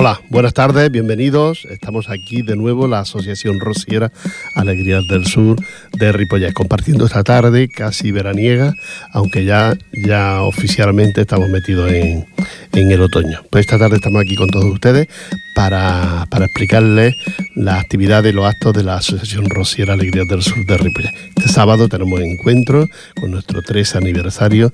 [0.00, 1.66] Hola, buenas tardes, bienvenidos.
[1.68, 4.10] Estamos aquí de nuevo, la Asociación Rociera
[4.54, 5.58] Alegrías del Sur
[5.92, 8.72] de Ripollet, compartiendo esta tarde casi veraniega,
[9.12, 12.24] aunque ya, ya oficialmente estamos metidos en,
[12.72, 13.42] el otoño.
[13.50, 15.06] Pues esta tarde estamos aquí con todos ustedes
[15.54, 17.14] para, explicarles
[17.54, 21.12] las actividades y los actos de la Asociación Rociera Alegrías del Sur de Ripollet.
[21.36, 22.88] Este sábado tenemos encuentro
[23.20, 24.72] con nuestro 13 aniversario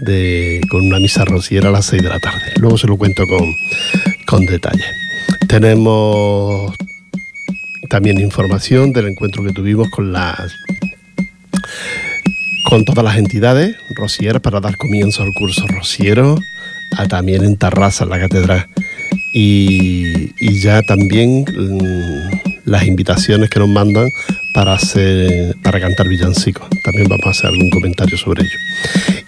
[0.00, 2.54] de, con una misa rociera a las 6 de la tarde.
[2.56, 3.44] Luego se lo cuento con,
[4.34, 4.84] con detalle.
[5.46, 6.74] Tenemos
[7.88, 10.52] también información del encuentro que tuvimos con las
[12.68, 16.36] con todas las entidades rocieras para dar comienzo al curso rociero,
[17.08, 18.66] también en Tarrasa, en la catedral.
[19.36, 24.08] Y, ya también mm, las invitaciones que nos mandan
[24.54, 26.68] para, hacer, para cantar villancicos.
[26.84, 28.58] También vamos a hacer algún comentario sobre ello.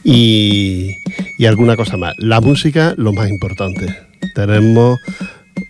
[0.05, 0.95] Y,
[1.39, 2.15] y alguna cosa más.
[2.19, 3.87] La música, lo más importante.
[4.35, 5.01] Tenemos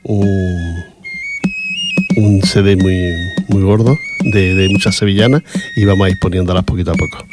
[0.02, 0.84] un,
[2.16, 3.14] un CD muy,
[3.48, 3.98] muy gordo
[4.32, 5.42] de, de muchas sevillanas
[5.76, 7.26] y vamos a ir poniéndolas poquito a poco.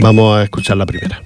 [0.00, 1.22] Vamos a escuchar la primera.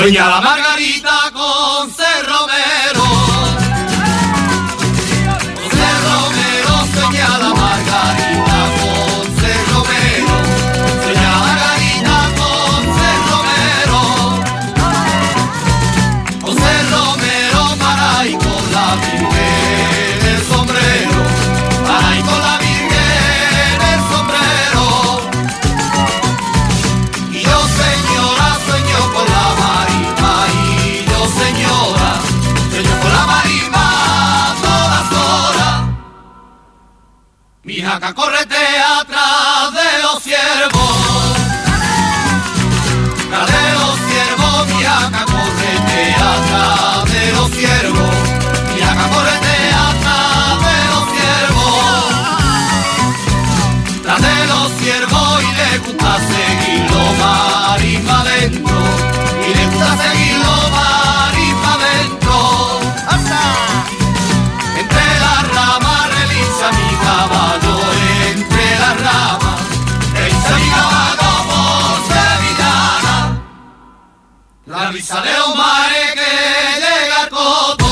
[0.00, 3.02] Sueña la margarita con Cerromero.
[3.02, 3.19] Con
[37.90, 38.54] Mi jaca correte
[39.00, 40.96] atrás de los ciervos.
[43.50, 48.14] De los ciervos, mi jaca correte atrás de los ciervos.
[48.72, 49.56] Mi jaca correte
[49.88, 52.12] atrás de los ciervos
[54.04, 57.59] tras de los ciervos y le gusta seguirlo mar
[74.92, 76.30] de los mares que
[76.82, 77.86] llega al coto.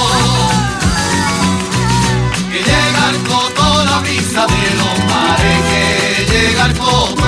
[2.50, 7.22] Que llega el coto, la brisa de los mares, que llega el coto,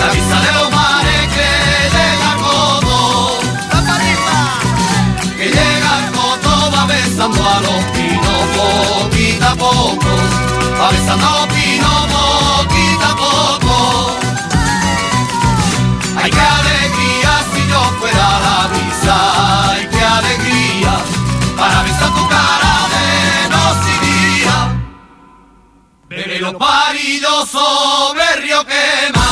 [0.00, 1.50] la brisa de los mares, que
[1.96, 3.40] llega el coto,
[5.36, 10.08] que llega el coto, va besando a los pinos poquito a poco,
[10.80, 11.43] va besando a
[26.44, 29.23] Los parillos sobre río quema.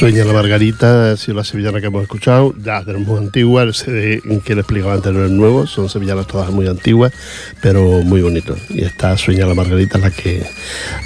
[0.00, 3.74] Sueña la Margarita, ha sido la sevillana que hemos escuchado, ya tenemos muy antigua, el
[3.74, 7.12] CD que le explicaba antes no es nuevo, son sevillanas todas muy antiguas,
[7.60, 8.58] pero muy bonitos.
[8.70, 10.46] Y esta Sueña la Margarita es la que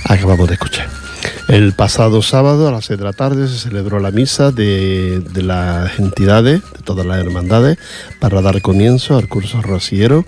[0.04, 1.03] acabamos de escuchar.
[1.48, 5.98] El pasado sábado a las 6 de la tarde se celebró la misa de, las
[5.98, 7.78] entidades, de todas las hermandades,
[8.18, 10.24] para dar comienzo al curso rociero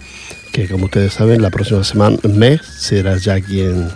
[0.52, 3.88] que como ustedes saben, la próxima semana, mes será ya aquí en,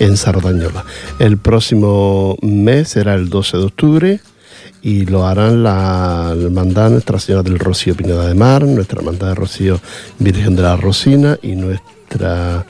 [0.00, 0.84] en Sardañola.
[1.20, 4.20] El próximo mes será el 12 de octubre
[4.82, 9.34] y lo harán la hermandad Nuestra Señora del Rocío Pineda de Mar, nuestra hermandad de
[9.34, 9.80] Rocío
[10.18, 12.66] Virgen de la Rosina y nuestra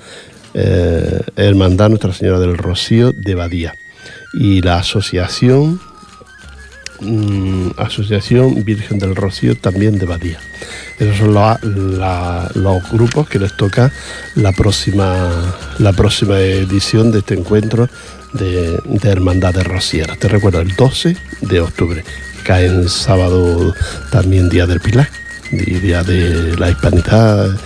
[0.52, 3.74] eh, hermandad Nuestra Señora del Rocío de Badía.
[4.32, 5.80] Y la asociación
[7.00, 10.38] mm, Asociación Virgen del Rocío, también de Badía.
[10.98, 13.92] Esos son los grupos que les toca
[14.34, 15.30] la próxima,
[15.78, 17.88] la próxima edición de este encuentro
[18.32, 20.18] de, de Hermandades Rocieras.
[20.18, 22.04] Te recuerdo, el 12 de octubre,
[22.44, 23.74] cae en sábado
[24.10, 25.08] también Día del Pilar,
[25.50, 27.56] Día de la Hispanidad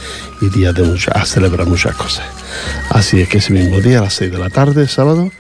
[0.40, 2.24] y Día de muchas, a celebrar muchas cosas.
[2.90, 5.30] Así es que ese mismo día, a las 6 de la tarde, sábado,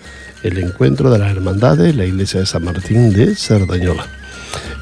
[0.42, 4.06] el encuentro de las hermandades la iglesia de San Martín de Cerdañola.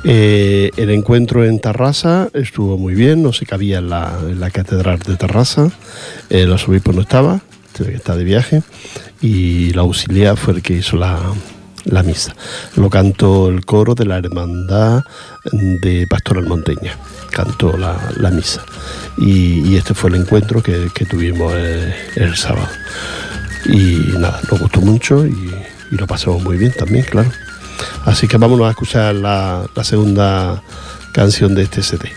[0.02, 5.16] Eh, el encuentro en Tarrasa estuvo muy bien, no se cabía en la, catedral de
[5.16, 5.70] Tarrasa,
[6.30, 7.40] el arzobispo no estaba,
[7.76, 8.62] que está de viaje,
[9.20, 11.20] y la auxiliar fue el que hizo la,
[12.02, 12.34] misa.
[12.76, 15.02] Lo cantó el coro de la hermandad
[15.52, 16.96] de Pastoral Monteña,
[17.30, 18.64] cantó la, misa.
[19.18, 22.68] Y, este fue el encuentro que, tuvimos el, el sábado.
[23.66, 25.50] Y nada, nos gustó mucho y,
[25.90, 27.30] lo pasamos muy bien también, claro.
[28.04, 30.62] Así que vámonos a escuchar la, segunda
[31.12, 32.12] canción de este CD.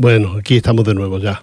[0.00, 1.42] Bueno, aquí estamos de nuevo ya.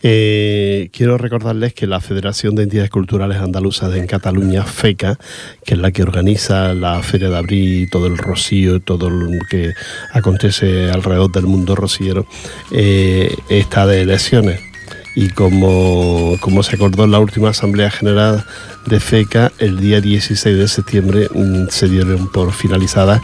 [0.00, 5.18] Eh, quiero recordarles que la Federación de Entidades Culturales Andaluzas en Cataluña, FECA,
[5.64, 9.72] que es la que organiza la Feria de Abril, todo el rocío, todo lo que
[10.12, 12.26] acontece alrededor del mundo rociero,
[12.70, 14.69] eh, está de elecciones.
[15.14, 18.44] Y como, como se acordó en la última Asamblea General
[18.86, 23.20] de FECA, el día 16 de septiembre mm, se dieron por finalizadas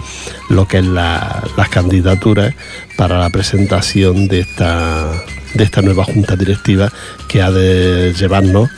[0.48, 2.54] lo que es las candidaturas
[2.96, 5.12] para la presentación de esta,
[5.54, 6.92] de esta nueva junta directiva
[7.28, 8.68] que ha de llevarnos,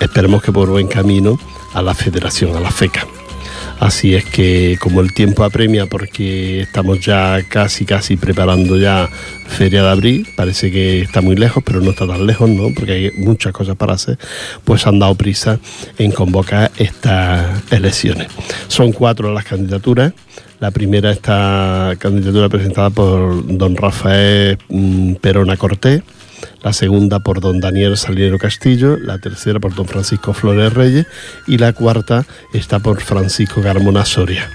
[0.00, 1.38] esperemos que por buen camino,
[1.74, 3.06] a la federación, a la FECA.
[3.80, 9.08] Así es que como el tiempo apremia porque estamos ya casi casi preparando ya
[9.46, 12.70] Feria de Abril, parece que está muy lejos, pero no está tan lejos, ¿no?
[12.74, 14.18] Porque hay muchas cosas para hacer,
[14.64, 15.60] pues han dado prisa
[15.96, 18.28] en convocar estas elecciones.
[18.66, 20.12] Son cuatro las candidaturas.
[20.60, 26.02] La primera esta candidatura presentada por don Rafael mm, Perona Cortés,
[26.62, 31.06] la segunda por don Daniel Saliero Castillo, la tercera por don Francisco Flores Reyes
[31.46, 34.50] y la cuarta está por Francisco Carmona Soria.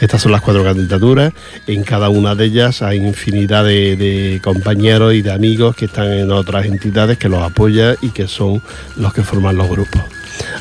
[0.00, 1.32] Estas son las cuatro candidaturas.
[1.66, 6.30] En cada una de ellas hay infinidad de, compañeros y de amigos que están en
[6.30, 8.62] otras entidades que los apoyan y que son
[8.96, 10.02] los que forman los grupos.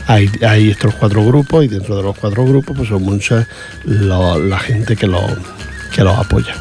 [0.07, 0.29] Hay,
[0.69, 3.47] estos cuatro grupos y dentro de los cuatro grupos pues son mucha
[3.85, 5.23] la gente que los
[5.89, 6.55] que los apoya.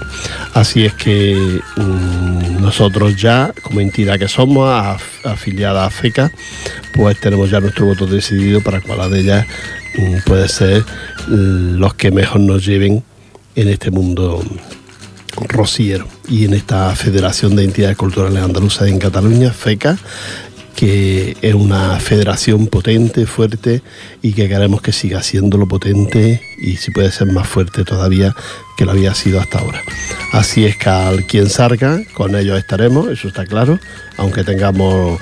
[0.54, 2.27] Así es que mm,
[2.60, 4.68] nosotros ya, como entidad que somos,
[5.24, 6.32] afiliada a FECA,
[6.94, 9.46] pues tenemos ya nuestro voto decidido para cuál de ellas
[9.96, 10.84] mm, puede ser
[11.28, 13.02] mm, los que mejor nos lleven
[13.54, 14.42] en este mundo
[15.48, 16.06] rociero.
[16.28, 19.98] Y en esta Federación de Entidades Culturales Andaluzas en Cataluña, FECA,
[20.74, 23.82] que es una federación potente, fuerte
[24.22, 28.34] y que queremos que siga siendo lo potente y si puede ser más fuerte todavía
[28.76, 29.82] que lo había sido hasta ahora.
[30.32, 33.78] Así es que al quien salga, con ellos estaremos, eso está claro,
[34.16, 35.20] aunque tengamos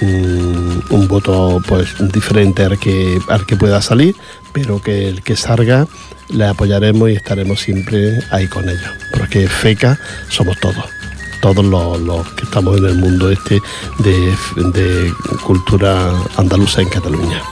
[0.00, 4.14] un, voto pues diferente al que, al que pueda salir,
[4.52, 5.86] pero que el que salga
[6.30, 9.98] le apoyaremos y estaremos siempre ahí con ellos, porque FECA
[10.28, 11.01] somos todos
[11.42, 13.60] todos los, que estamos en el mundo este
[13.98, 15.12] de,
[15.44, 17.42] cultura andaluza en Cataluña.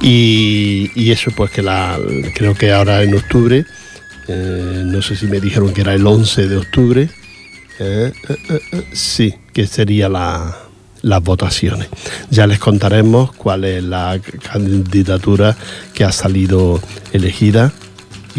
[0.00, 1.98] Y, eso pues que la,
[2.34, 3.64] creo que ahora en octubre,
[4.28, 7.10] eh, no sé si me dijeron que era el 11 de octubre,
[7.78, 8.60] eh, eh,
[8.92, 11.88] sí, que sería las votaciones.
[12.30, 14.18] Ya les contaremos cuál es la
[14.50, 15.54] candidatura
[15.92, 16.80] que ha salido
[17.12, 17.72] elegida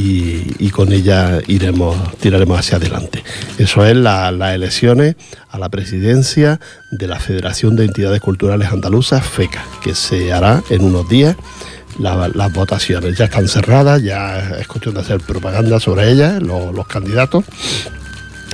[0.02, 3.22] y, con ella iremos, tiraremos hacia adelante.
[3.58, 5.16] Eso es las elecciones
[5.50, 10.86] a la presidencia de la Federación de Entidades Culturales Andaluzas, FECA, que se hará en
[10.86, 11.36] unos días.
[11.98, 17.44] las votaciones ya están cerradas, ya es cuestión de hacer propaganda sobre ellas, los, candidatos,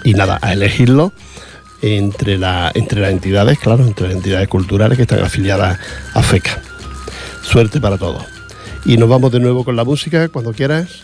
[0.03, 1.11] y nada, a elegirlos
[1.83, 5.77] entre, la, entre las entidades, claro, entre las entidades culturales que están afiliadas
[6.15, 6.59] a FECA.
[7.43, 8.23] Suerte para todos.
[8.83, 11.03] Y nos vamos de nuevo con la música, cuando quieras.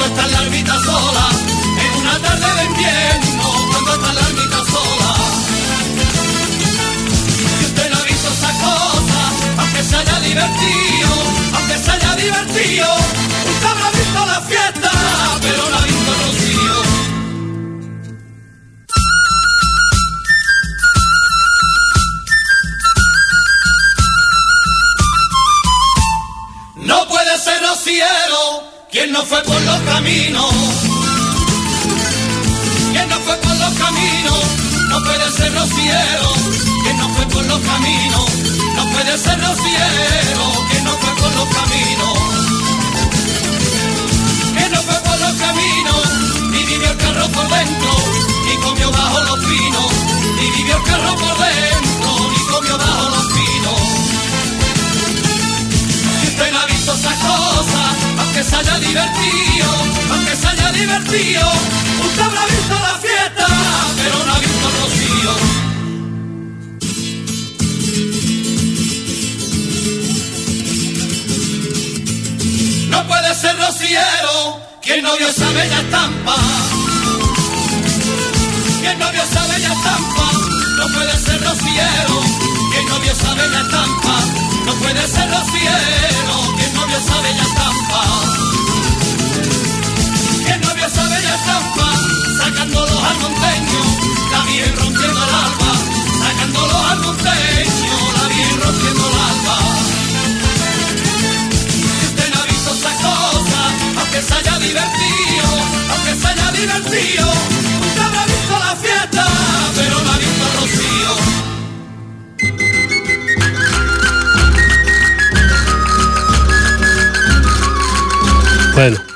[0.00, 1.49] Cuando está la ermita sola?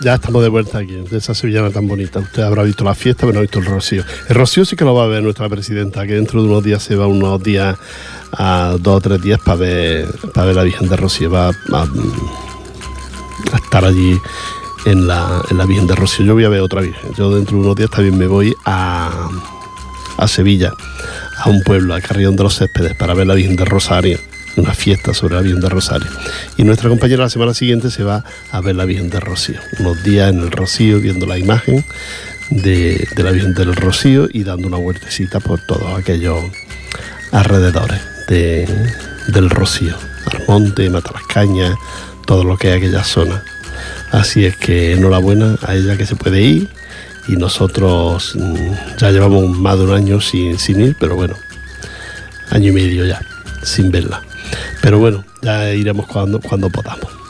[0.04, 2.20] Ya estamos de vuelta aquí, de esa sevillana tan bonita.
[2.20, 4.04] Usted habrá visto la fiesta, pero no ha visto el rocío.
[4.28, 6.82] El rocío sí que lo va a ver nuestra presidenta, que dentro de unos días
[6.82, 7.76] se va unos días,
[8.32, 11.30] a dos o tres días para ver, para ver la Virgen de Rocío.
[11.30, 11.88] Va a,
[13.54, 14.18] estar allí
[14.84, 16.26] en la, en la Virgen de Rocío.
[16.26, 17.14] Yo voy a ver otra Virgen.
[17.14, 19.30] Yo dentro de unos días también me voy a,
[20.18, 20.74] a Sevilla,
[21.38, 24.18] a un pueblo, a Carrión de los Céspedes, para ver la Virgen de Rosario
[24.56, 26.08] una fiesta sobre la Virgen de Rosario.
[26.56, 29.58] Y nuestra compañera la semana siguiente se va a ver la Virgen de Rocío.
[29.80, 31.84] Unos días en el Rocío viendo la imagen
[32.50, 36.38] de, de la Virgen del Rocío y dando una vueltecita por todos aquellos
[37.32, 38.68] alrededores de-
[39.28, 39.96] del Rocío.
[40.26, 41.74] Armonte, Matalascaña,
[42.26, 43.42] todo lo que es aquella zona.
[44.12, 46.68] Así es que enhorabuena a ella que se puede ir
[47.26, 51.34] y nosotros mm, ya llevamos más de un año sin, sin ir, pero bueno,
[52.50, 53.20] año y medio ya,
[53.62, 54.22] sin verla.
[54.82, 57.24] Pero bueno, ya iremos cuando, cuando podamos.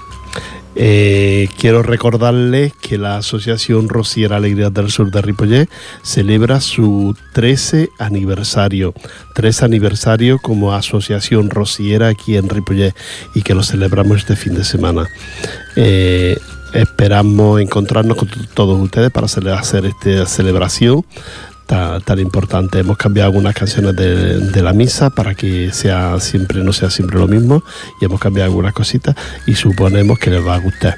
[0.77, 5.69] Eh, quiero recordarles que la Asociación Rociera Alegría del Sur de Ripollet
[6.03, 8.93] celebra su 13 aniversario.
[9.35, 12.95] 13 aniversario como Asociación Rociera aquí en Ripollet
[13.35, 15.09] y que lo celebramos este fin de semana.
[15.77, 16.37] Eh,
[16.73, 21.05] esperamos encontrarnos con todos ustedes para hacer esta celebración
[21.67, 22.79] tan, tan importante.
[22.79, 27.19] Hemos cambiado algunas canciones de, de la misa para que sea siempre, no sea siempre
[27.19, 27.63] lo mismo
[28.01, 30.97] y hemos cambiado algunas cositas y suponemos que les va a gustar.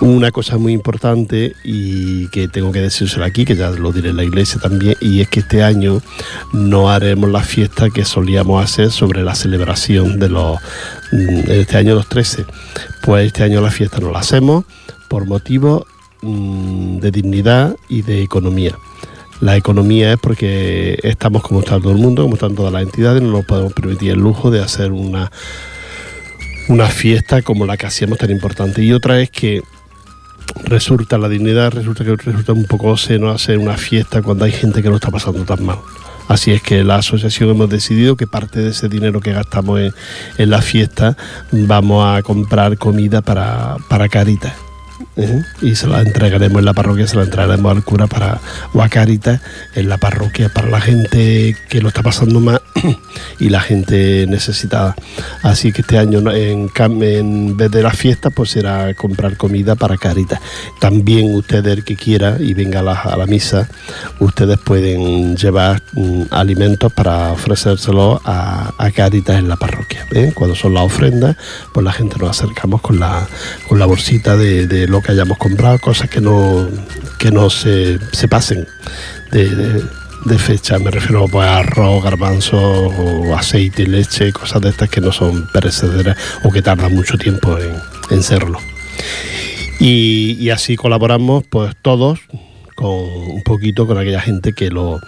[0.00, 4.16] Una cosa muy importante y que tengo que decírselo aquí, que ya lo diré en
[4.16, 6.00] la iglesia también, y es que este año
[6.54, 10.58] no haremos la fiesta que solíamos hacer sobre la celebración de los,
[11.12, 12.46] mm, este año los 13.
[13.02, 14.64] Pues este año la fiesta no la hacemos
[15.08, 15.84] por motivos
[16.22, 18.78] mm, de dignidad y de economía.
[19.40, 23.22] La economía es porque estamos como está todo el mundo, como están todas las entidades,
[23.22, 25.32] no nos podemos permitir el lujo de hacer una,
[26.68, 28.82] una fiesta como la que hacíamos tan importante.
[28.82, 29.62] Y otra es que
[30.64, 34.82] resulta la dignidad, resulta que resulta un poco seno hacer una fiesta cuando hay gente
[34.82, 35.78] que lo está pasando tan mal.
[36.28, 39.92] Así es que la asociación hemos decidido que parte de ese dinero que gastamos en,
[40.38, 41.16] en la fiesta
[41.50, 44.69] vamos a comprar comida para, para Caritas.
[45.60, 48.40] Y se la entregaremos en la parroquia, se la entregaremos al cura para,
[48.72, 49.40] o a Caritas
[49.74, 52.62] en la parroquia para la gente que lo está pasando mal
[53.40, 54.94] y la gente necesitada.
[55.42, 56.68] Así que este año en,
[57.56, 60.40] vez de la fiesta pues será comprar comida para Caritas.
[60.78, 63.68] También ustedes el que quiera y venga a la, misa,
[64.20, 70.06] ustedes pueden llevar mm, alimentos para ofrecérselos a, a Caritas en la parroquia.
[70.12, 70.32] ¿eh?
[70.34, 71.36] Cuando son las ofrendas,
[71.72, 73.26] pues la gente nos acercamos con la,
[73.68, 76.68] con la bolsita de, de que hayamos comprado, cosas que no,
[77.18, 78.66] que no se, se pasen
[79.32, 79.84] de, de-
[80.38, 80.78] fecha.
[80.78, 85.46] Me refiero pues, a arroz, garbanzo, o aceite, leche, cosas de estas que no son
[85.52, 87.74] perecederas o que tardan mucho tiempo en,
[88.10, 88.58] en serlo.
[89.78, 92.20] Y, y así colaboramos pues todos
[92.74, 95.00] con un poquito con aquella gente que lo,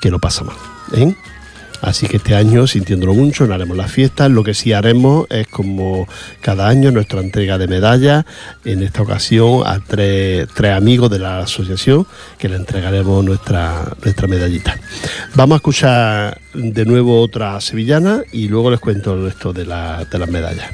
[0.00, 0.56] que lo pasa mal.
[0.94, 1.14] ¿eh?
[1.82, 4.30] Así que este año, sintiéndolo mucho, no haremos las fiestas.
[4.30, 6.06] Lo que sí haremos es, como
[6.40, 8.24] cada año, nuestra entrega de medallas.
[8.64, 12.06] En esta ocasión, a tres, tres amigos de la asociación
[12.38, 14.76] que le entregaremos nuestra, nuestra medallita.
[15.34, 20.04] Vamos a escuchar de nuevo otra sevillana y luego les cuento el resto de, la-
[20.04, 20.66] de las medallas.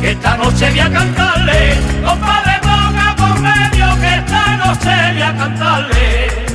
[0.00, 1.74] Que esta noche voy a cantarle.
[2.04, 6.47] Compadre, toca por medio, que esta noche voy a cantarle.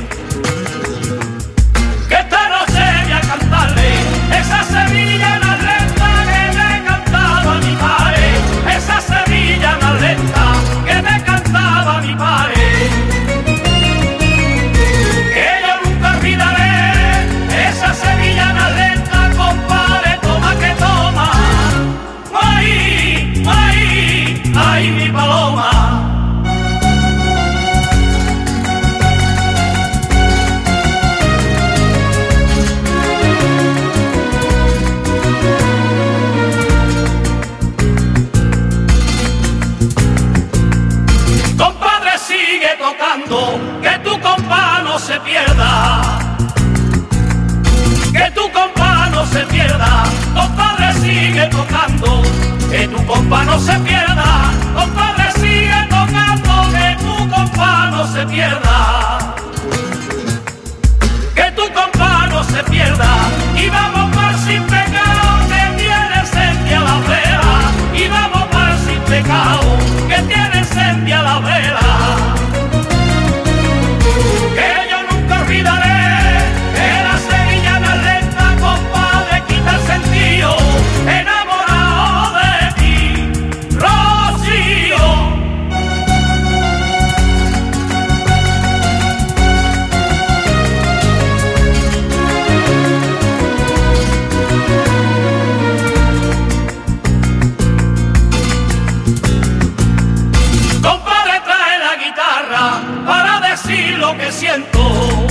[104.16, 105.26] Que siento.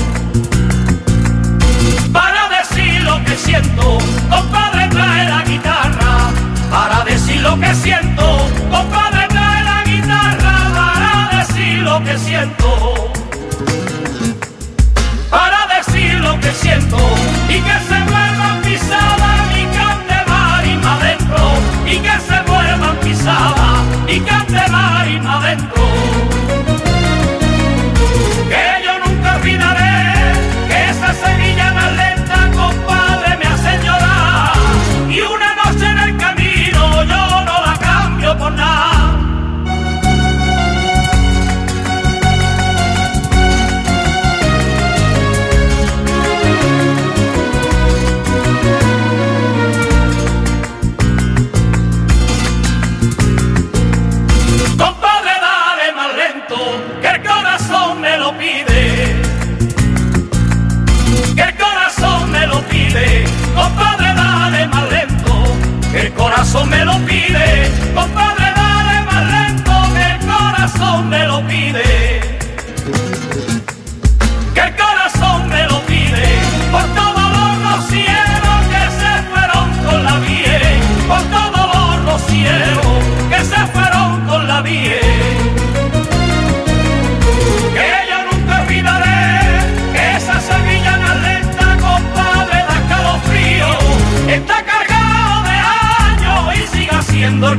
[2.12, 3.98] Para decir lo que siento.
[4.30, 6.32] Compadre, trae la guitarra
[6.70, 8.50] para decir lo que siento.
[8.72, 13.12] Compadre, trae la guitarra para decir lo que siento.
[15.30, 16.98] Para decir lo que siento
[17.50, 21.44] y que se vuelvan pisadas y cante marima adentro
[21.86, 25.93] y que se vuelvan pisadas y cante marima adentro.
[67.96, 72.22] Compadre, dale más lento, que el corazón me lo pide.
[74.56, 76.26] Que el corazón me lo pide.
[76.72, 80.80] Por todos los rocieros que se fueron con la bien.
[81.08, 85.13] Por todos los rocieros que se fueron con la bien.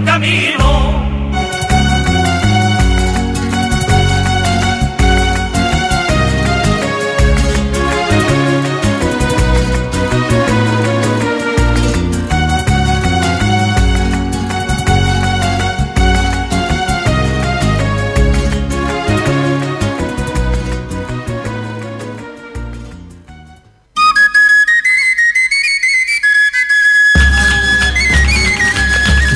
[0.05, 1.05] Camino.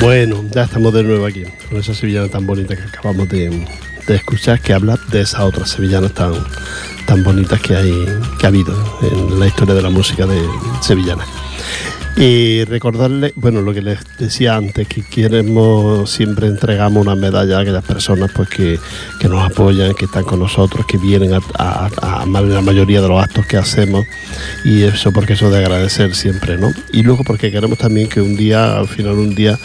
[0.01, 3.49] Bueno, ya estamos de nuevo aquí, con esa sevillana tan bonita que acabamos de,
[4.07, 6.33] de escuchar, que habla de esas otras sevillanas tan,
[7.05, 8.05] tan bonitas que, hay,
[8.39, 10.41] que ha habido en la historia de la música de
[10.81, 11.25] sevillana.
[12.21, 17.61] Y recordarle, bueno, lo que les decía antes, que queremos, siempre entregamos una medalla a
[17.61, 18.77] aquellas personas pues que,
[19.29, 23.23] nos apoyan, que están con nosotros, que vienen a, a- a la mayoría de los
[23.23, 24.05] actos que hacemos
[24.65, 26.69] y eso porque eso de agradecer siempre, ¿no?
[26.91, 29.57] Y luego porque queremos también que un día, al final un día,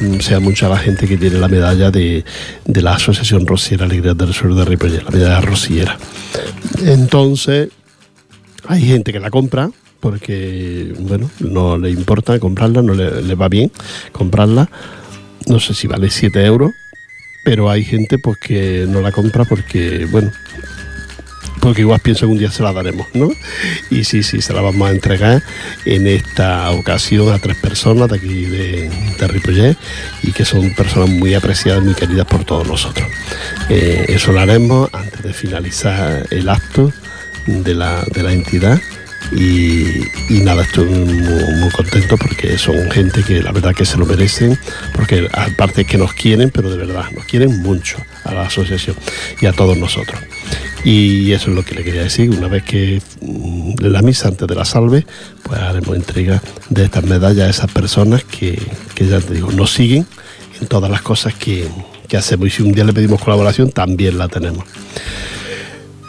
[0.00, 2.24] mm, sea mucha la gente que tiene la medalla de,
[2.66, 5.98] de la Asociación Rociera Alegría del Sur de Ripollet, la medalla rociera.
[6.84, 7.70] Entonces,
[8.68, 9.70] hay gente que la compra
[10.06, 13.72] porque, bueno, no le importa comprarla, no le, va bien
[14.12, 14.70] comprarla.
[15.48, 16.70] No sé si vale 7 euros,
[17.44, 20.30] pero hay gente pues que no la compra porque, bueno,
[21.60, 23.30] porque igual pienso que un día se la daremos, ¿no?
[23.90, 25.42] Y sí, sí, se la vamos a entregar
[25.86, 28.88] en esta ocasión a tres personas de aquí de,
[29.18, 29.76] de Ripollet
[30.22, 33.08] y que son personas muy apreciadas, muy queridas por todos nosotros.
[33.68, 36.92] Eh, eso lo haremos antes de finalizar el acto
[37.48, 38.80] de la, de la entidad.
[39.32, 44.58] Y, nada, estoy muy, contento porque son gente que la verdad que se lo merecen,
[44.94, 48.96] porque aparte que nos quieren, pero de verdad, nos quieren mucho a la asociación
[49.40, 50.20] y a todos nosotros.
[50.84, 52.30] Y eso es lo que le quería decir.
[52.30, 55.04] Una vez que mm, en la misa antes de la salve,
[55.42, 58.60] pues haremos entrega de estas medallas a esas personas que,
[58.94, 60.06] que ya te digo, nos siguen
[60.60, 61.68] en todas las cosas que,
[62.06, 62.48] que hacemos.
[62.48, 64.64] Y si un día le pedimos colaboración, también la tenemos.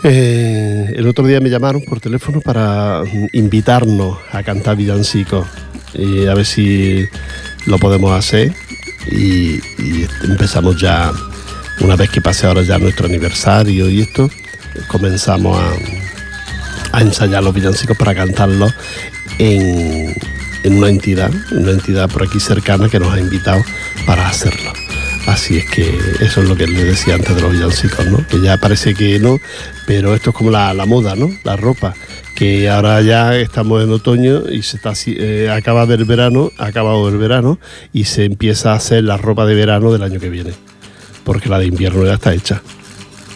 [0.03, 3.01] Eh, el otro día me llamaron por teléfono para
[3.33, 5.47] invitarnos a cantar villancicos
[5.93, 7.05] y a ver si
[7.65, 8.53] lo podemos hacer
[9.11, 9.59] y,
[10.23, 11.11] empezamos ya
[11.81, 14.29] una vez que pase ahora ya nuestro aniversario y esto
[14.87, 15.59] comenzamos
[16.93, 18.73] a, ensayar los villancicos para cantarlos
[19.37, 20.15] en
[20.65, 23.63] una entidad, una entidad por aquí cercana que nos ha invitado
[24.05, 24.86] para hacerlo.
[25.27, 28.25] Así es que eso es lo que les decía antes de los villancicos, ¿no?
[28.27, 29.37] Que ya parece que no,
[29.85, 31.29] pero esto es como la, la moda, ¿no?
[31.43, 31.93] La ropa,
[32.33, 37.17] que ahora ya estamos en otoño y se está eh, acaba del verano, acabado el
[37.17, 37.59] verano
[37.91, 40.53] y se empieza a hacer la ropa de verano del año que viene,
[41.25, 42.61] porque la de invierno ya está hecha.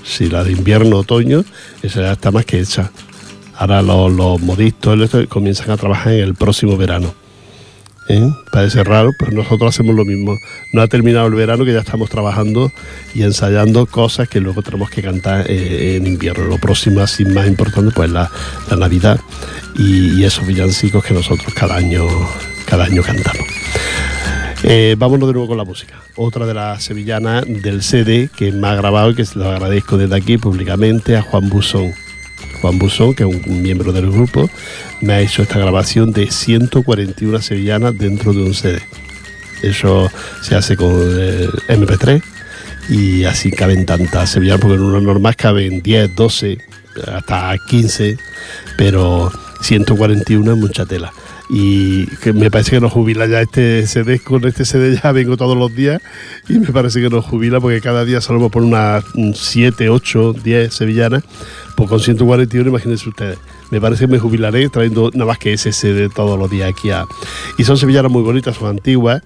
[0.06, 1.43] Si la de invierno, otoño,
[1.84, 2.89] esa ya está más que hecha.
[3.58, 4.39] Ahora los, los
[5.27, 7.20] comienzan a trabajar en el próximo verano.
[8.07, 8.29] ¿Eh?
[8.51, 10.37] Parece raro, pero nosotros hacemos lo mismo.
[10.73, 12.71] No ha terminado el verano que ya estamos trabajando
[13.13, 16.45] y ensayando cosas que luego tenemos que cantar eh, en invierno.
[16.45, 18.29] Lo próximo, así más importante, pues la,
[18.77, 19.19] Navidad
[19.75, 22.07] y, y, esos villancicos que nosotros cada año,
[22.65, 23.45] cada año cantamos.
[24.63, 25.95] Eh, vámonos de nuevo con la música.
[26.15, 29.97] Otra de las sevillanas del CD que me ha grabado y que se lo agradezco
[29.97, 31.93] desde aquí públicamente a Juan Busón.
[32.62, 34.49] Juan Busón, que es un miembro del grupo,
[35.01, 38.82] me ha hecho esta grabación de 141 sevillanas dentro de un CD.
[39.62, 42.21] Eso se hace con el MP3
[42.89, 46.58] y así caben tantas sevillanas, porque en una normal caben 10, 12,
[47.13, 48.17] hasta 15,
[48.77, 51.12] pero 141 es mucha tela
[51.53, 55.35] y que me parece que nos jubila ya este CD, con este CD ya vengo
[55.35, 56.01] todos los días
[56.47, 60.73] y me parece que nos jubila porque cada día salimos por unas 7, 8, 10
[60.73, 61.23] sevillanas,
[61.75, 63.37] pues con 141 imagínense ustedes.
[63.69, 66.89] Me parece que me jubilaré trayendo nada más que ese CD todos los días aquí.
[67.57, 69.21] Y son sevillanas muy bonitas, son antiguas,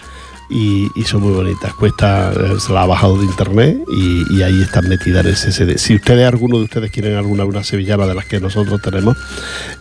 [0.49, 1.73] y, son muy bonitas.
[1.73, 5.77] Cuesta, se la ha bajado de internet y, ahí están metidas en ese CD.
[5.77, 9.17] Si ustedes, alguno de ustedes quieren alguna una sevillana de las que nosotros tenemos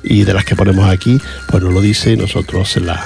[0.03, 3.05] y de las que ponemos aquí, pues nos lo dice y nosotros se la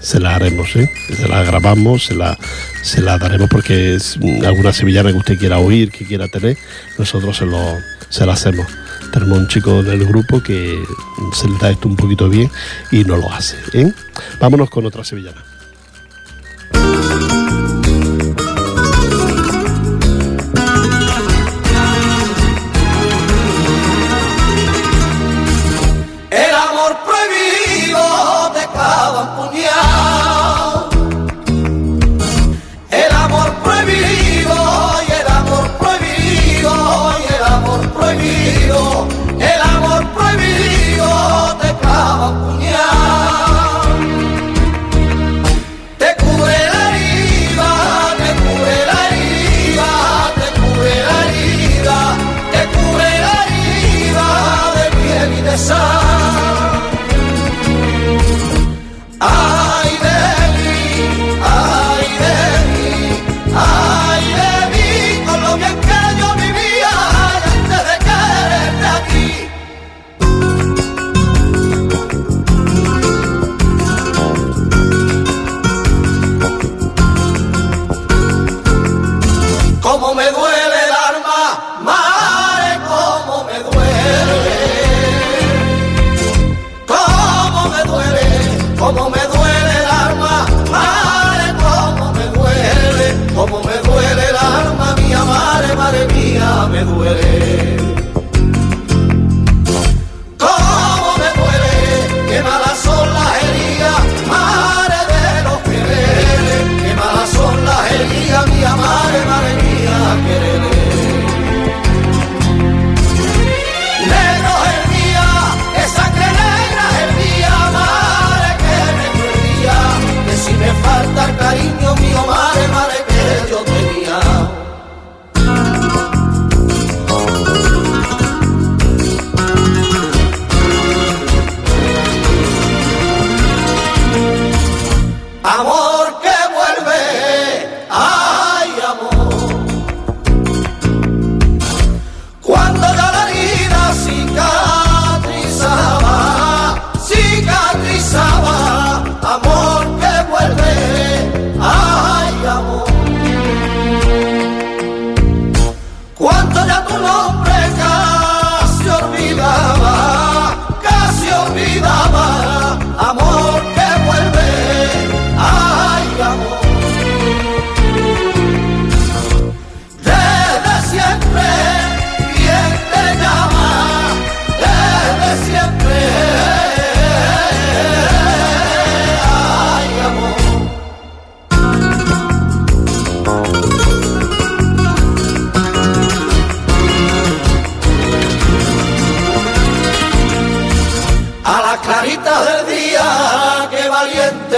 [0.00, 0.90] se la haremos, ¿eh?
[1.16, 2.36] se la grabamos, se la,
[2.82, 6.58] se la daremos porque es alguna sevillana que usted quiera oír, que quiera tener,
[6.98, 7.78] nosotros se, lo,
[8.08, 8.66] se la hacemos.
[9.12, 10.82] Tenemos un chico del grupo que
[11.32, 12.50] se le da esto un poquito bien
[12.90, 13.56] y no lo hace.
[13.74, 13.92] ¿eh?
[14.40, 15.51] Vámonos con otra sevillana.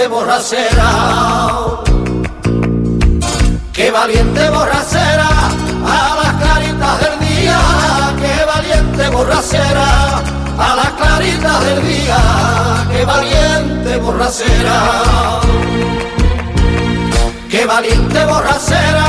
[0.07, 0.89] Borracera.
[3.73, 5.29] Qué valiente borracera
[5.85, 7.59] a las claritas del día.
[8.21, 10.21] Qué valiente borracera
[10.57, 12.17] a las claritas del día.
[12.91, 15.41] Qué valiente borracera.
[17.49, 19.07] Qué valiente borracera,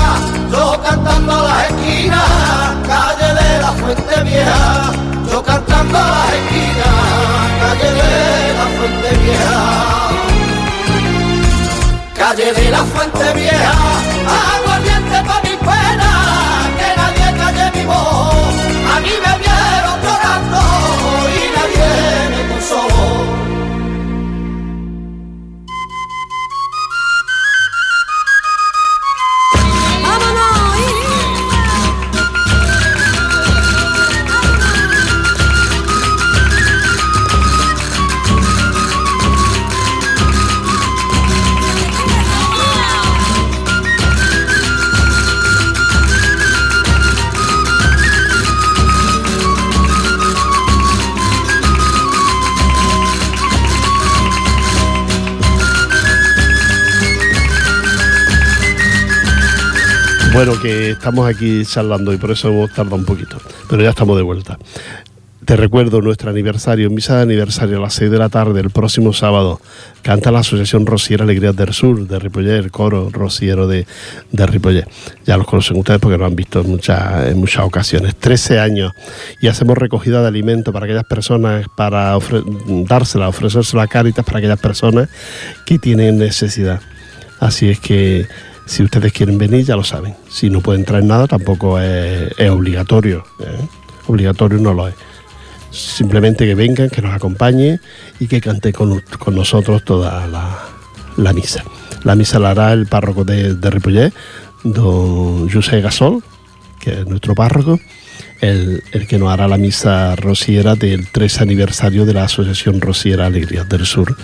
[0.52, 4.92] yo cantando a las esquinas, calle de la Fuente Vieja,
[5.32, 6.94] yo cantando a las esquinas,
[7.60, 9.95] calle de la Fuente Vieja.
[12.36, 13.72] Calle de la Fuente Vieja,
[14.58, 18.54] aguardiente para mi pena, que nadie calle mi voz,
[18.94, 20.60] a mí me vieron llorando
[21.30, 23.35] y nadie me consoló.
[60.36, 63.38] Bueno, que estamos aquí charlando y por eso hemos tardado un poquito,
[63.70, 64.58] pero ya estamos de vuelta.
[65.46, 69.14] Te recuerdo nuestro aniversario, misa de aniversario a las 6 de la tarde, el próximo
[69.14, 69.62] sábado.
[70.02, 73.86] Canta la Asociación Rociera Alegrías del Sur de Ripollet, el coro rociero de,
[74.30, 74.86] de Ripollet.
[75.24, 78.14] Ya los conocen ustedes porque lo han visto en, muchas muchas ocasiones.
[78.16, 78.92] 13 años
[79.40, 84.40] y hacemos recogida de alimentos para aquellas personas, para ofre dársela, ofrecérsela a Cáritas para
[84.40, 85.08] aquellas personas
[85.64, 86.82] que tienen necesidad.
[87.40, 88.26] Así es que
[88.66, 90.14] si ustedes quieren venir, ya lo saben.
[90.28, 93.24] Si no pueden traer nada, tampoco es, obligatorio.
[93.38, 93.64] ¿eh?
[94.08, 94.94] Obligatorio no lo es.
[95.70, 97.80] Simplemente que vengan, que nos acompañen
[98.18, 100.58] y que cante con, con nosotros toda la,
[101.16, 101.62] la, misa.
[102.02, 104.12] La misa la hará el párroco de, de Ripollet,
[104.64, 106.22] don José Gasol,
[106.80, 107.78] que es nuestro párroco,
[108.40, 113.26] el, el, que nos hará la misa rociera del 3 aniversario de la Asociación Rociera
[113.26, 114.16] Alegrías del Sur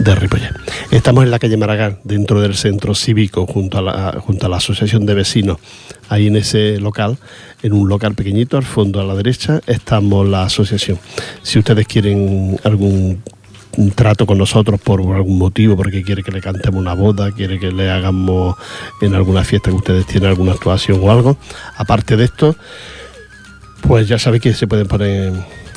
[0.00, 0.52] de Ripollet.
[0.90, 4.56] Estamos en la calle Maragán, dentro del centro cívico, junto a la, junto a la
[4.56, 5.58] Asociación de Vecinos.
[6.08, 7.18] Ahí en ese local,
[7.62, 10.98] en un local pequeñito, al fondo a la derecha, estamos la asociación.
[11.42, 13.22] Si ustedes quieren algún
[13.94, 17.70] trato con nosotros por algún motivo, porque quiere que le cantemos una boda, quiere que
[17.70, 18.56] le hagamos
[19.02, 21.36] en alguna fiesta que ustedes tienen alguna actuación o algo.
[21.76, 22.56] Aparte de esto,
[23.82, 25.32] pues ya sabéis que se pueden poner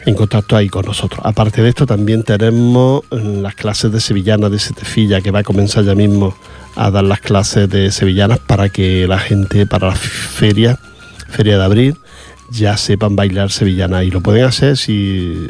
[0.06, 1.22] en contacto ahí con nosotros.
[1.24, 5.84] Aparte de esto, también tenemos las clases de sevillana de Setefilla, que va a comenzar
[5.84, 6.36] ya mismo
[6.76, 10.80] a dar las clases de sevillanas para que la gente, para la feria,
[11.30, 11.98] feria de abril,
[12.50, 14.04] ya sepan bailar sevillana.
[14.04, 15.48] Y lo pueden hacer si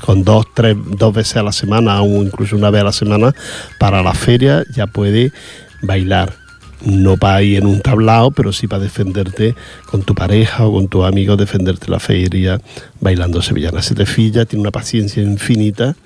[0.00, 3.34] con dos, tres, dos veces a la semana o incluso una vez a la semana
[3.78, 5.32] para la feria ya puede
[5.80, 6.43] bailar
[6.84, 9.54] no para ir en un tablao, pero sí para defenderte
[9.86, 12.60] con tu pareja o con tu amigo, defenderte la feria
[13.00, 13.82] bailando sevillana.
[13.82, 15.96] Se te filla, tiene una paciencia infinita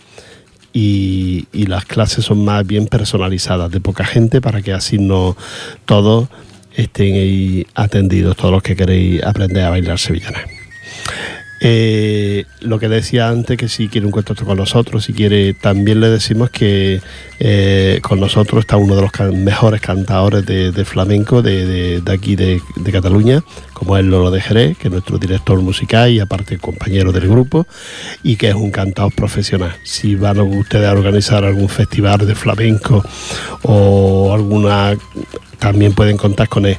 [0.73, 5.37] y, y, las clases son más bien personalizadas, de poca gente, para que así no
[5.87, 6.29] todos
[6.75, 10.39] estén ahí atendidos, todos los que queréis aprender a bailar sevillana.
[11.61, 16.01] Eh, lo que decía antes, que si quiere un contacto con nosotros, si quiere, también
[16.01, 17.01] le decimos que
[17.41, 22.61] eh, con nosotros está uno de los mejores cantadores de, flamenco de aquí de,
[22.93, 23.43] Cataluña,
[23.73, 27.67] como es Lolo de Jerez, que es nuestro director musical y aparte compañero del grupo,
[28.23, 29.75] y que es un cantador profesional.
[29.85, 33.05] Si van ustedes a organizar algún festival de flamenco
[33.63, 34.97] o alguna,
[35.59, 36.77] también pueden contar con él.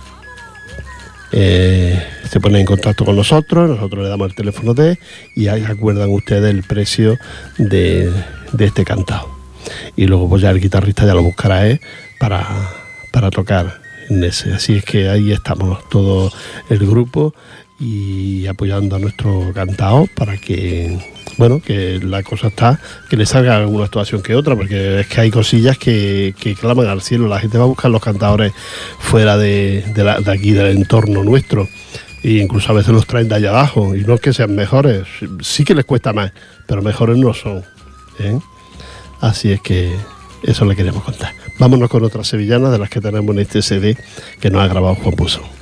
[1.31, 4.97] Eh, se ponen en contacto con nosotros, nosotros le damos el teléfono de
[5.35, 7.17] y ahí acuerdan ustedes el precio
[7.57, 8.11] de,
[8.51, 9.29] de, este cantado.
[9.95, 11.79] Y luego pues ya el guitarrista ya lo buscará ¿eh?
[12.19, 12.45] para,
[13.11, 14.53] para tocar en ese.
[14.53, 16.31] Así es que ahí estamos todo
[16.69, 17.33] el grupo
[17.79, 20.99] y apoyando a nuestro cantado para que
[21.39, 25.21] bueno, que la cosa está, que le salga alguna actuación que otra, porque es que
[25.21, 27.29] hay cosillas que, que claman al cielo.
[27.29, 28.51] La gente va a buscar los cantadores
[28.99, 31.69] fuera de, de, la, aquí, del entorno nuestro.
[32.23, 33.95] E incluso a veces los traen de allá abajo.
[33.95, 35.07] Y no es que sean mejores,
[35.39, 36.33] sí que les cuesta más,
[36.67, 37.63] pero mejores no son.
[38.19, 38.37] ¿eh?
[39.21, 39.95] Así es que
[40.43, 41.33] eso le queremos contar.
[41.57, 43.95] Vámonos con otras sevillanas de las que tenemos en este CD
[44.41, 45.58] que nos ha grabado Juan Puso.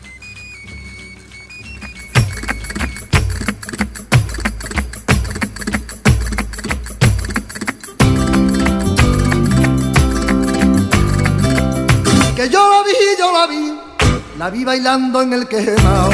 [14.87, 16.11] En el quemao.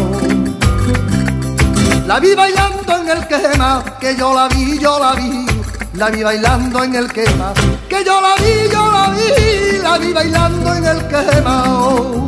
[2.07, 5.45] La vi bailando en el quemao, que yo la vi, yo la vi.
[5.93, 7.53] la vi bailando en el quema,
[7.87, 11.63] que yo la vi, yo la vi, la vi bailando en el quema.
[11.67, 12.25] oh.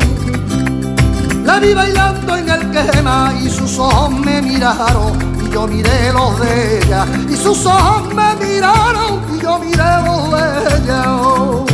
[1.44, 6.40] La vi bailando en el quema y sus ojos me miraron y yo miré los
[6.40, 7.08] de ella.
[7.28, 11.65] Y sus ojos me miraron y yo miré los de ella.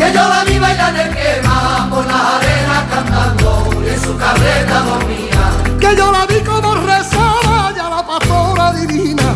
[0.00, 5.42] Que yo la vi bailar en quema por las arenas cantando en su carreta dormía.
[5.78, 9.34] Que yo la vi como rezaba ya la pastora divina.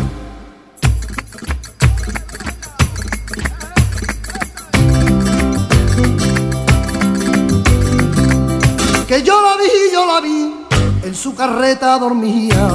[9.07, 10.65] Que yo la vi, yo la vi,
[11.03, 12.69] en su carreta dormía.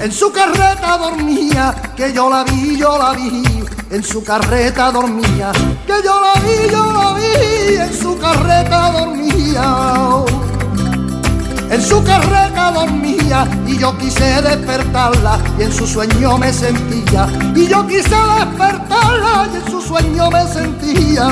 [0.00, 3.42] En su carreta dormía, que yo la vi, yo la vi,
[3.90, 5.52] en su carreta dormía.
[5.86, 9.16] Que yo la vi, yo la vi, en su carreta dormía
[11.70, 17.66] en su carreta dormía y yo quise despertarla y en su sueño me sentía y
[17.66, 21.28] yo quise despertarla y en su sueño me sentía.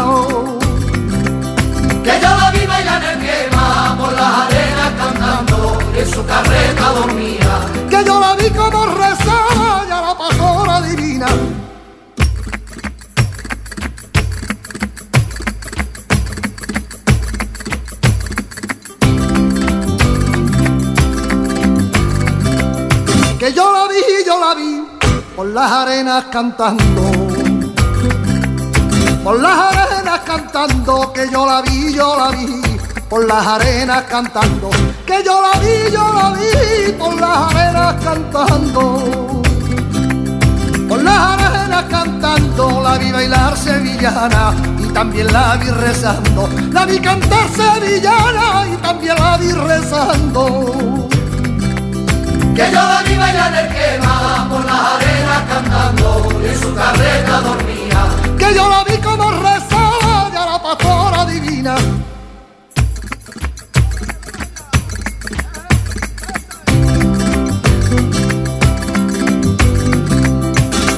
[2.03, 7.44] Que yo la vi bailar en quema por las arenas cantando en su carreta dormía.
[25.55, 27.03] Las arenas cantando.
[29.23, 32.61] Por las arenas cantando, que yo la vi, yo la vi,
[33.09, 34.69] por las arenas cantando,
[35.07, 39.43] que yo la vi, yo la vi, por las arenas cantando.
[40.89, 46.49] Por las arenas cantando, la vi bailar sevillana y también la vi rezando.
[46.73, 51.14] La vi cantar sevillana y también la vi rezando.
[52.55, 57.41] Que yo la vi bailar el quema por las arenas cantando y en su carreta
[57.41, 58.07] dormía.
[58.39, 61.75] que yo la vi como rezaba ya la pastora divina.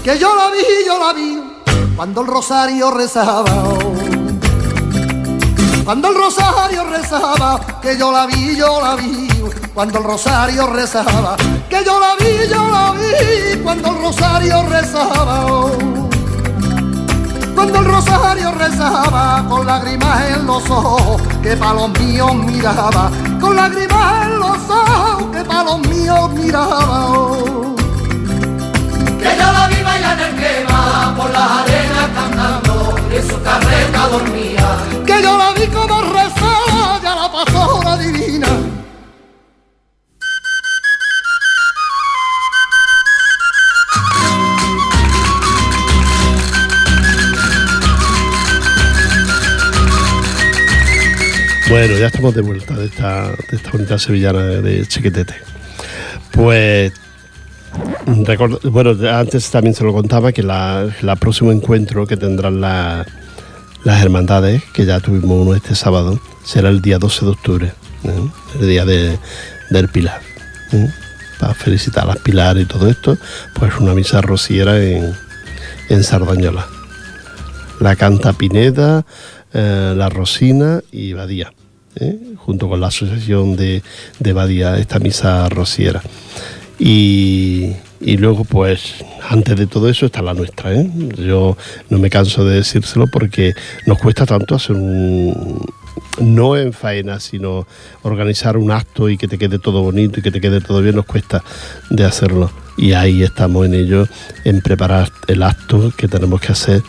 [0.04, 1.42] Que yo la vi, yo la vi,
[1.96, 3.64] cuando el rosario rezaba.
[5.84, 9.25] Cuando el rosario rezaba, que yo la vi, yo la vi,
[9.76, 11.36] cuando el rosario rezaba,
[11.68, 15.46] que yo la vi, yo la vi, cuando el rosario rezaba.
[15.52, 15.70] oh.
[17.54, 23.54] Cuando el rosario rezaba con lágrimas en los ojos que pa' los míos miraba, con
[23.54, 27.08] lágrimas en los ojos que pa' los míos miraba.
[27.10, 27.76] oh.
[29.18, 34.95] Que yo la vi bailar en quema por las arenas cantando en su carreta dormía.
[51.76, 55.34] Bueno, ya estamos de vuelta de esta, de esta bonita sevillana de, Chiquetete.
[56.32, 56.90] Pues,
[58.62, 60.88] bueno, antes también se lo contaba que la,
[61.20, 63.04] próximo encuentro que tendrán la-
[63.84, 67.66] las hermandades, que ya tuvimos uno este sábado, será el día 12 de octubre,
[68.04, 68.30] ¿eh?
[68.58, 69.18] el día de-
[69.68, 70.22] del Pilar.
[70.72, 70.88] ¿eh?
[71.38, 73.18] Para felicitar a las Pilar y todo esto,
[73.52, 75.14] pues una misa rociera en,
[75.90, 76.66] en Sardañola.
[77.80, 79.04] La canta Pineda,
[79.52, 81.52] eh, La Rosina y Badía,
[81.96, 82.18] ¿eh?
[82.36, 83.82] junto con la asociación de,
[84.18, 86.02] de Badía, esta misa rociera.
[86.78, 90.74] Y, y luego, pues, antes de todo eso está la nuestra.
[90.74, 90.90] ¿eh?
[91.18, 91.56] Yo
[91.88, 93.54] no me canso de decírselo porque
[93.86, 95.64] nos cuesta tanto hacer un,
[96.20, 97.66] no en faena, sino
[98.02, 100.96] organizar un acto y que te quede todo bonito y que te quede todo bien,
[100.96, 101.42] nos cuesta
[101.90, 102.50] de hacerlo.
[102.76, 104.06] Y ahí estamos en ello,
[104.44, 106.82] en preparar el acto que tenemos que hacer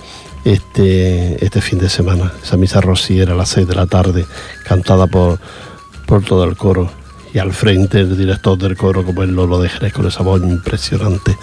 [0.53, 2.31] este, este fin de semana.
[2.41, 4.25] Esa misa rociera a las 6 de la tarde,
[4.65, 5.39] cantada por,
[6.05, 6.89] por todo el coro.
[7.33, 10.41] Y al frente el director del coro, como es Lolo de Jerez, con esa voz
[10.41, 11.37] impresionante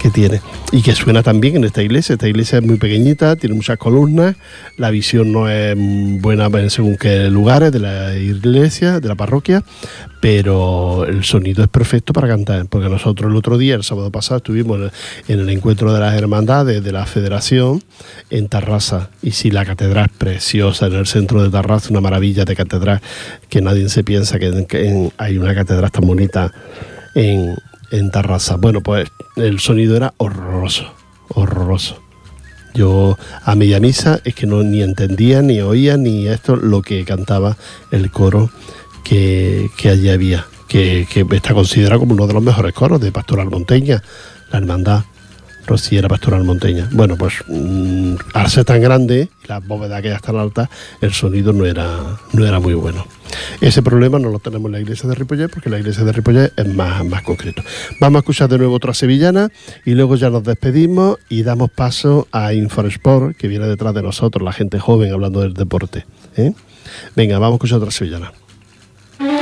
[0.00, 0.40] que tiene.
[0.72, 2.14] Y que suena también en esta iglesia.
[2.14, 4.36] Esta iglesia es muy pequeñita, tiene muchas columnas,
[4.78, 9.62] la visión no es buena en según qué lugares de la iglesia, de la parroquia,
[10.20, 12.66] pero el sonido es perfecto para cantar.
[12.66, 14.90] Porque nosotros el otro día, el sábado pasado, estuvimos en el,
[15.28, 17.82] en el encuentro de las hermandades de la federación
[18.30, 19.10] en Tarrasa.
[19.22, 23.00] Y sí, la catedral es preciosa en el centro de Tarrasa, una maravilla de catedral
[23.48, 26.52] que nadie se piensa que, hay una catedral tan bonita
[27.14, 27.54] en,
[27.90, 28.56] en Tarrasa.
[28.56, 30.92] Bueno, pues el sonido era horroroso,
[31.28, 32.02] horroroso.
[32.74, 37.04] Yo a media misa es que no ni entendía, ni oía, ni esto lo que
[37.04, 37.56] cantaba
[37.90, 38.50] el coro
[39.08, 44.02] que, allí había, que, está considerado como uno de los mejores coros de Pastoral Monteña,
[44.50, 45.04] la hermandad
[45.66, 46.88] rociera pastoral monteña.
[46.92, 50.70] Bueno, pues mm, al ser tan grande las bóvedas que ya están altas,
[51.02, 53.06] el sonido no era, no era muy bueno.
[53.60, 56.54] Ese problema no lo tenemos en la iglesia de Ripollet, porque la iglesia de Ripollet
[56.56, 57.62] es más, más concreto.
[58.00, 59.50] Vamos a escuchar de nuevo otra sevillana
[59.84, 64.42] y luego ya nos despedimos y damos paso a Infosport, que viene detrás de nosotros,
[64.42, 66.06] la gente joven hablando del deporte.
[66.38, 66.54] ¿eh?
[67.14, 68.32] Venga, vamos a escuchar otra sevillana.
[69.18, 69.32] Cuarenta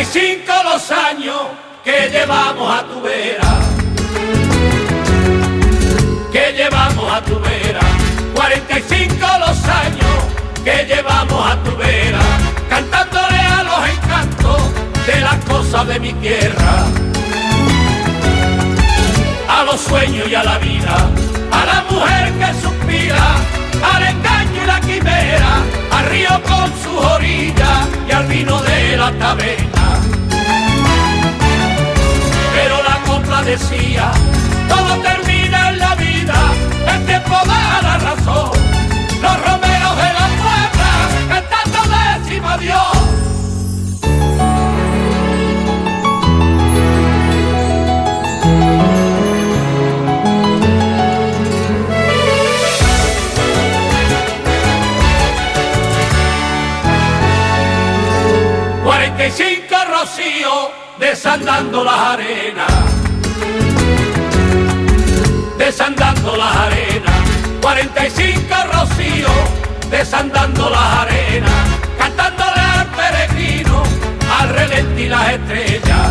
[0.00, 1.34] y cinco los años
[1.82, 3.58] que llevamos a tu vera,
[6.30, 7.80] que llevamos a tu vera,
[8.32, 10.06] 45 los años
[10.62, 12.35] que llevamos a tu vera,
[15.84, 16.84] de mi tierra,
[19.48, 20.96] a los sueños y a la vida,
[21.52, 23.36] a la mujer que suspira,
[23.94, 25.52] al engaño y la quimera,
[25.92, 30.00] al río con sus orillas y al vino de la taberna.
[32.54, 34.10] Pero la copla decía,
[34.68, 36.38] todo termina en la vida,
[36.94, 38.50] el tiempo da la razón.
[39.20, 40.90] Los romeros de la puebla
[41.28, 41.80] cantando
[42.24, 42.95] décimo Dios.
[59.26, 62.72] Y cinco rocío desandando las arenas,
[65.58, 67.20] desandando las arenas,
[67.60, 69.28] 45 rocío
[69.90, 71.50] desandando las arenas,
[71.98, 73.82] cantándole al peregrino,
[74.38, 76.08] al relente y las estrellas,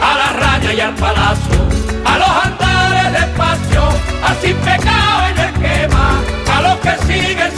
[0.00, 1.68] a la raya y al palacio,
[2.04, 3.82] a los andares despacio,
[4.22, 6.20] a sin pecado en el quema,
[6.54, 7.53] a los que siguen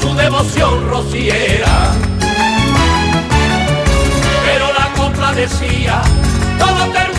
[0.00, 1.92] su devoción rociera.
[4.44, 6.02] Pero la copla decía,
[6.58, 7.09] termina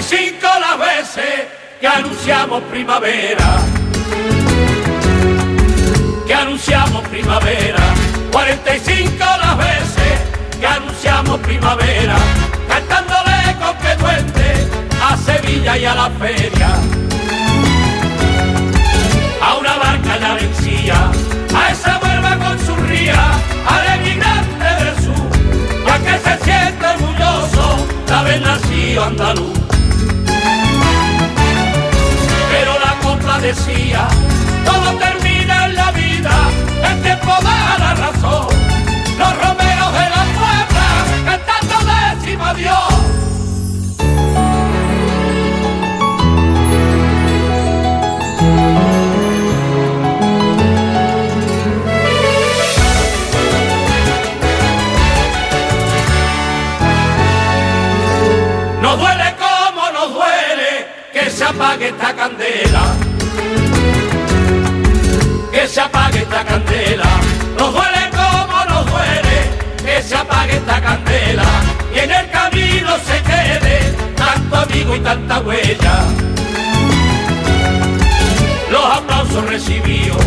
[0.00, 1.46] 25 las veces
[1.78, 3.58] que anunciamos primavera.
[6.26, 7.82] Que anunciamos primavera.
[8.32, 10.12] 45 las veces
[10.58, 12.16] que anunciamos primavera.
[12.66, 14.68] Cantándole con que duende
[15.02, 16.70] a Sevilla y a la feria.
[19.42, 21.10] A una barca ya vencía,
[21.54, 23.32] a esa vuelva con su ría,
[23.66, 29.59] al emigrante del sur, a que se siente orgulloso de haber nacido andaluz.
[33.40, 34.06] Decía,
[34.64, 36.30] todo termina en la vida,
[36.84, 38.48] el tiempo da la razón.
[39.18, 40.86] Los romeros de la puebla
[41.24, 41.76] cantando
[42.20, 43.00] décimo Dios.
[61.50, 62.99] Apague esta candela.
[74.94, 75.94] Y tanta huella.
[78.70, 80.24] Los aplausos recibidos,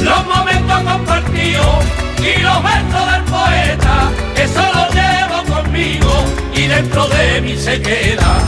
[0.00, 1.76] los momentos compartidos
[2.18, 8.42] y los versos del poeta, eso lo llevo conmigo y dentro de mí se queda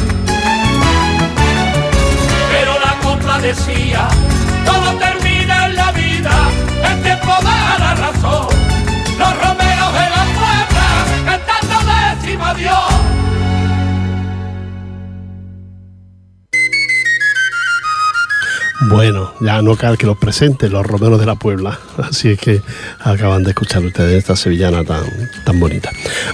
[2.55, 4.09] pero la copla decía,
[4.65, 6.35] todo termina en la vida,
[6.89, 8.47] el tiempo da la razón.
[9.19, 10.87] Los romeros de la puebla
[11.27, 12.94] cantando décimo Dios.
[18.95, 21.81] Bueno, ya no cabe que los presenten los romeros de la Puebla.
[21.99, 22.63] Así es que
[23.01, 25.03] acaban de escuchar ustedes esta sevillana tan,
[25.45, 25.91] tan bonita.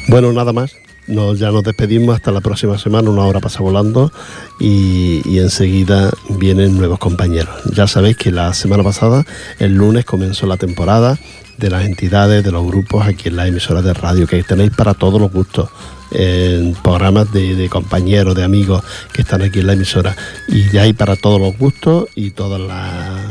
[0.09, 0.77] Bueno, nada más.
[1.11, 4.13] Nos, ya nos despedimos hasta la próxima semana, una hora pasa volando
[4.61, 7.55] y, y enseguida vienen nuevos compañeros.
[7.75, 9.25] Ya sabéis que la semana pasada,
[9.59, 11.19] el lunes, comenzó la temporada
[11.61, 14.95] de las entidades, de los grupos aquí en la emisora de radio, que tenéis para
[14.95, 15.69] todos los gustos
[16.11, 18.83] en programas de, compañeros, de amigos
[19.13, 20.17] que están aquí en la emisora.
[20.49, 23.27] Y ya hay para todos los gustos y todas las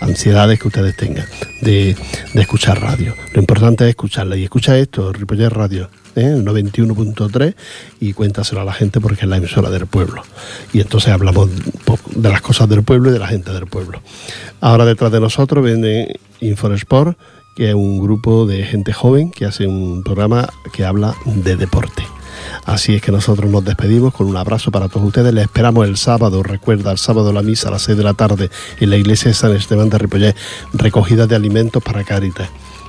[0.00, 1.26] ansiedades que ustedes tengan
[1.60, 1.96] de,
[2.32, 3.14] de escuchar radio.
[3.34, 5.90] Lo importante es escucharla y escucha esto, Ripollet Radio.
[6.16, 6.34] ¿Eh?
[6.36, 7.54] el 91.3
[8.00, 10.22] y cuéntaselo a la gente porque es la emisora del pueblo.
[10.72, 11.50] Y entonces hablamos
[12.14, 14.00] de las cosas del pueblo y de la gente del pueblo.
[14.60, 17.18] Ahora detrás de nosotros viene Infosport,
[17.56, 22.02] que es un grupo de gente joven que hace un programa que habla de deporte.
[22.64, 25.34] Así es que nosotros nos despedimos con un abrazo para todos ustedes.
[25.34, 28.50] Les esperamos el sábado, recuerda, el sábado la misa a las 6 de la tarde
[28.80, 30.36] en la iglesia de San Esteban de Ripollet,
[30.72, 32.48] recogida de alimentos para Caritas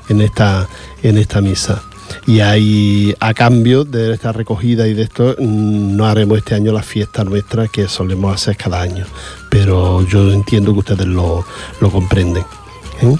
[0.09, 0.67] en esta,
[1.01, 1.83] en esta misa.
[2.27, 6.71] Y ahí, a cambio de esta recogida y de esto, mm, no haremos este año
[6.71, 9.05] la fiesta nuestra que solemos hacer cada año.
[9.49, 11.45] Pero yo entiendo que ustedes lo,
[11.79, 12.43] lo comprenden.
[13.01, 13.15] ¿eh?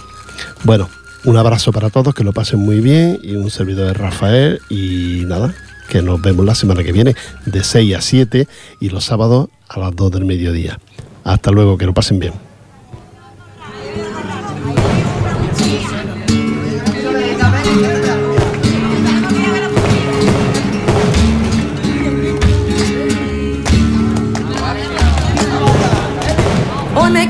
[0.63, 0.89] Bueno,
[1.25, 5.23] un abrazo para todos, que lo pasen muy bien y un servidor de Rafael y
[5.25, 5.53] nada,
[5.89, 7.15] que nos vemos la semana que viene
[7.45, 8.47] de 6 a 7
[8.79, 10.79] y los sábados a las 2 del mediodía.
[11.23, 12.33] Hasta luego, que lo pasen bien.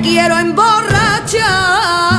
[0.03, 2.12] Quiero emborrachar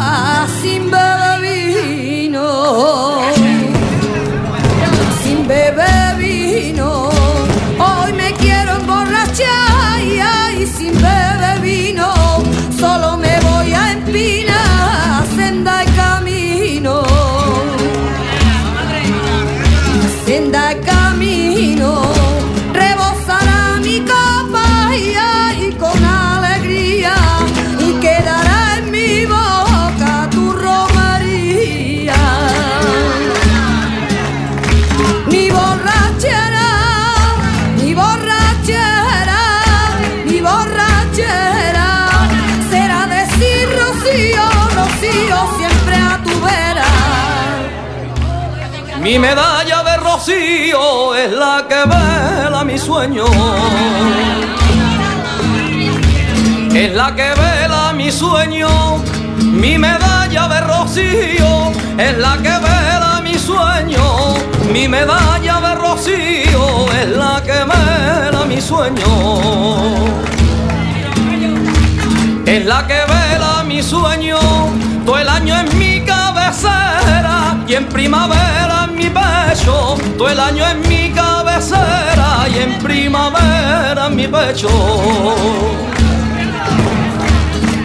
[49.05, 53.27] Mi medalla de rocío es la que vela mi sueño.
[56.75, 58.97] Es la que vela mi sueño.
[59.37, 64.05] Mi medalla de rocío es la que vela mi sueño.
[64.73, 70.25] Mi medalla de rocío es la que vela mi sueño
[72.47, 74.39] es la que vela mi sueño,
[75.05, 75.84] todo el año en mi
[77.67, 84.07] y en primavera en mi pecho, todo el año en mi cabecera y en primavera
[84.07, 84.69] en mi pecho.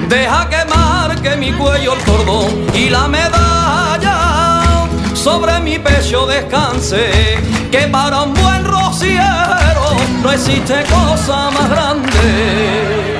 [0.09, 4.71] Deja que marque mi cuello el cordón y la medalla
[5.13, 7.39] sobre mi pecho descanse,
[7.71, 13.18] que para un buen rociero no existe cosa más grande.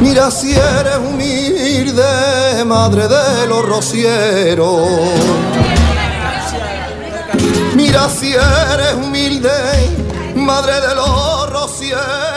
[0.00, 4.88] Mira si eres humilde, madre de los rocieros.
[7.74, 9.50] Mira si eres humilde,
[10.34, 12.29] madre de los rocieros.